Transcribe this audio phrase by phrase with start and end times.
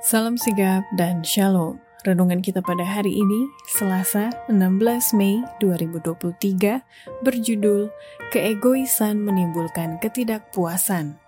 [0.00, 1.76] Salam sigap dan shalom.
[2.08, 6.80] Renungan kita pada hari ini, Selasa 16 Mei 2023,
[7.20, 7.92] berjudul
[8.32, 11.20] Keegoisan Menimbulkan Ketidakpuasan.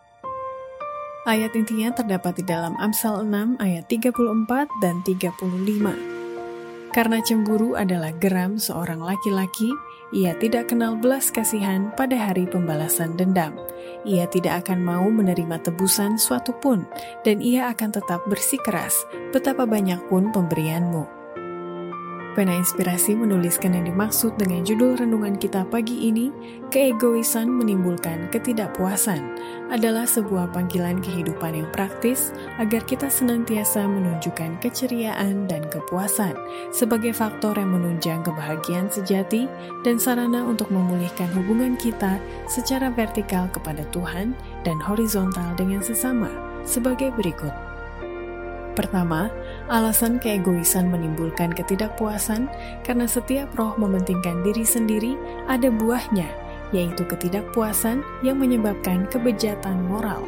[1.29, 6.12] Ayat intinya terdapat di dalam Amsal 6 ayat 34 dan 35.
[6.93, 9.72] Karena cemburu adalah geram seorang laki-laki,
[10.13, 13.56] ia tidak kenal belas kasihan pada hari pembalasan dendam.
[14.04, 16.84] Ia tidak akan mau menerima tebusan suatu pun,
[17.24, 18.92] dan ia akan tetap bersikeras,
[19.33, 21.21] betapa banyak pun pemberianmu.
[22.32, 26.32] Pena Inspirasi menuliskan yang dimaksud dengan judul renungan kita pagi ini,
[26.72, 29.20] keegoisan menimbulkan ketidakpuasan,
[29.68, 36.32] adalah sebuah panggilan kehidupan yang praktis agar kita senantiasa menunjukkan keceriaan dan kepuasan
[36.72, 39.44] sebagai faktor yang menunjang kebahagiaan sejati
[39.84, 42.16] dan sarana untuk memulihkan hubungan kita
[42.48, 44.33] secara vertikal kepada Tuhan
[44.64, 46.33] dan horizontal dengan sesama
[46.64, 47.52] sebagai berikut.
[48.72, 49.28] Pertama,
[49.72, 52.47] alasan keegoisan menimbulkan ketidakpuasan
[52.84, 55.16] karena setiap roh mementingkan diri sendiri
[55.48, 56.28] ada buahnya,
[56.77, 60.20] yaitu ketidakpuasan yang menyebabkan kebejatan moral.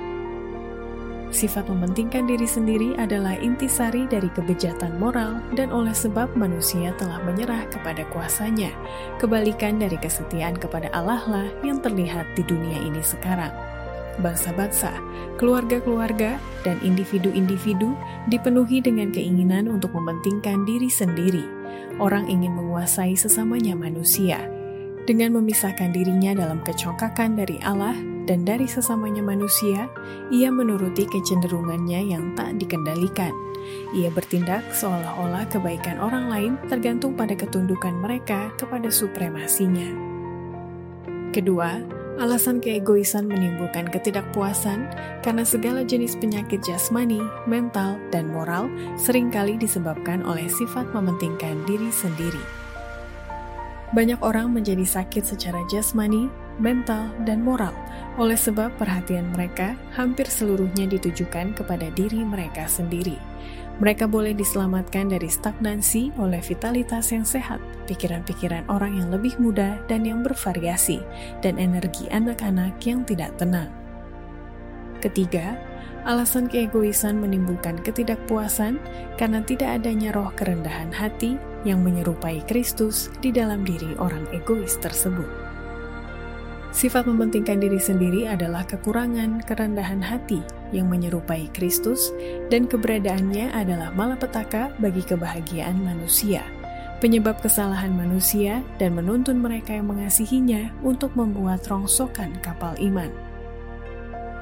[1.34, 7.66] Sifat mementingkan diri sendiri adalah intisari dari kebejatan moral dan oleh sebab manusia telah menyerah
[7.74, 8.70] kepada kuasanya,
[9.18, 13.50] kebalikan dari kesetiaan kepada Allah lah yang terlihat di dunia ini sekarang
[14.20, 14.94] bangsa-bangsa,
[15.40, 17.94] keluarga-keluarga, dan individu-individu
[18.30, 21.44] dipenuhi dengan keinginan untuk mementingkan diri sendiri.
[22.02, 24.42] Orang ingin menguasai sesamanya manusia.
[25.04, 27.92] Dengan memisahkan dirinya dalam kecongkakan dari Allah
[28.24, 29.84] dan dari sesamanya manusia,
[30.32, 33.32] ia menuruti kecenderungannya yang tak dikendalikan.
[33.92, 39.92] Ia bertindak seolah-olah kebaikan orang lain tergantung pada ketundukan mereka kepada supremasinya.
[41.36, 44.86] Kedua, Alasan keegoisan menimbulkan ketidakpuasan
[45.26, 47.18] karena segala jenis penyakit jasmani,
[47.50, 52.44] mental, dan moral sering kali disebabkan oleh sifat mementingkan diri sendiri.
[53.98, 57.74] Banyak orang menjadi sakit secara jasmani, mental, dan moral
[58.14, 63.18] oleh sebab perhatian mereka hampir seluruhnya ditujukan kepada diri mereka sendiri.
[63.82, 67.58] Mereka boleh diselamatkan dari stagnansi oleh vitalitas yang sehat,
[67.90, 71.02] pikiran-pikiran orang yang lebih muda dan yang bervariasi,
[71.42, 73.66] dan energi anak-anak yang tidak tenang.
[75.02, 75.58] Ketiga,
[76.06, 78.78] alasan keegoisan menimbulkan ketidakpuasan
[79.18, 81.34] karena tidak adanya roh kerendahan hati
[81.66, 85.43] yang menyerupai Kristus di dalam diri orang egois tersebut.
[86.74, 90.42] Sifat mementingkan diri sendiri adalah kekurangan kerendahan hati
[90.74, 92.10] yang menyerupai Kristus
[92.50, 96.42] dan keberadaannya adalah malapetaka bagi kebahagiaan manusia,
[96.98, 103.33] penyebab kesalahan manusia dan menuntun mereka yang mengasihinya untuk membuat rongsokan kapal iman.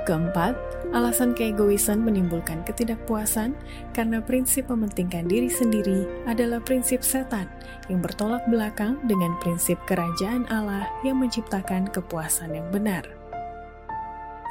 [0.02, 0.58] Keempat,
[0.90, 3.54] alasan keegoisan menimbulkan ketidakpuasan
[3.94, 7.46] karena prinsip mementingkan diri sendiri adalah prinsip setan
[7.86, 13.06] yang bertolak belakang dengan prinsip kerajaan Allah yang menciptakan kepuasan yang benar.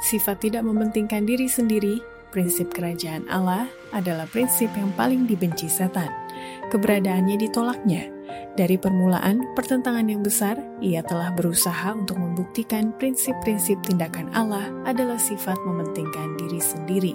[0.08, 2.00] Sifat tidak mementingkan diri sendiri,
[2.32, 6.08] prinsip kerajaan Allah adalah prinsip yang paling dibenci setan.
[6.72, 8.08] Keberadaannya ditolaknya,
[8.52, 15.56] dari permulaan pertentangan yang besar, ia telah berusaha untuk membuktikan prinsip-prinsip tindakan Allah adalah sifat
[15.64, 17.14] mementingkan diri sendiri,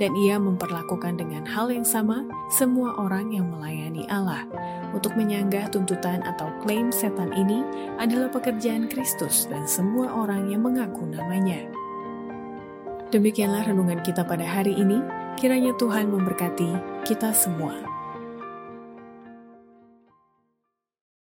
[0.00, 4.48] dan ia memperlakukan dengan hal yang sama semua orang yang melayani Allah.
[4.96, 7.60] Untuk menyanggah tuntutan atau klaim setan ini
[8.00, 11.68] adalah pekerjaan Kristus dan semua orang yang mengaku namanya.
[13.12, 15.00] Demikianlah renungan kita pada hari ini.
[15.36, 17.97] Kiranya Tuhan memberkati kita semua.